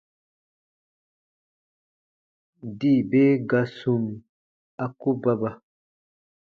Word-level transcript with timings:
Dii 2.79 3.01
be 3.09 3.23
ga 3.49 3.61
sum, 3.77 4.03
a 4.83 4.85
ku 4.99 5.09
baba. 5.23 5.51